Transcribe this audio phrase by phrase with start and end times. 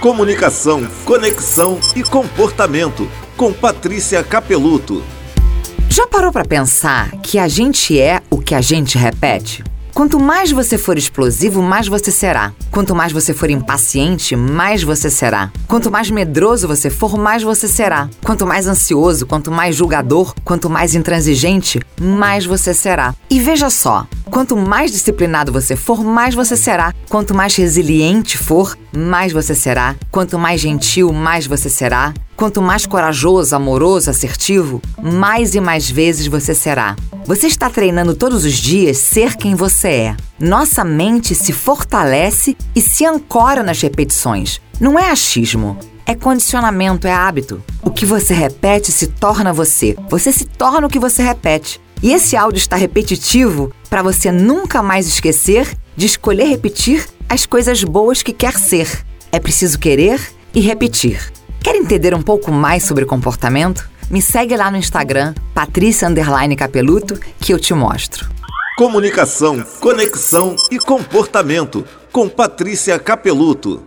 [0.00, 3.08] Comunicação, conexão e comportamento.
[3.34, 5.02] Com Patrícia Capeluto.
[5.88, 9.64] Já parou para pensar que a gente é o que a gente repete?
[9.94, 12.52] Quanto mais você for explosivo, mais você será.
[12.70, 15.50] Quanto mais você for impaciente, mais você será.
[15.66, 18.10] Quanto mais medroso você for, mais você será.
[18.22, 23.14] Quanto mais ansioso, quanto mais julgador, quanto mais intransigente, mais você será.
[23.30, 24.06] E veja só,
[24.36, 26.92] quanto mais disciplinado você for, mais você será.
[27.08, 29.96] Quanto mais resiliente for, mais você será.
[30.10, 32.12] Quanto mais gentil, mais você será.
[32.36, 36.96] Quanto mais corajoso, amoroso, assertivo, mais e mais vezes você será.
[37.24, 40.16] Você está treinando todos os dias ser quem você é.
[40.38, 44.60] Nossa mente se fortalece e se ancora nas repetições.
[44.78, 47.64] Não é achismo, é condicionamento, é hábito.
[47.82, 49.96] O que você repete se torna você.
[50.10, 51.80] Você se torna o que você repete.
[52.02, 57.82] E esse áudio está repetitivo para você nunca mais esquecer de escolher repetir as coisas
[57.82, 58.88] boas que quer ser.
[59.32, 60.20] É preciso querer
[60.54, 61.32] e repetir.
[61.62, 63.88] Quer entender um pouco mais sobre comportamento?
[64.10, 66.08] Me segue lá no Instagram, Patrícia
[66.56, 68.28] Capeluto, que eu te mostro.
[68.76, 73.82] Comunicação, conexão e comportamento com Patrícia Capeluto.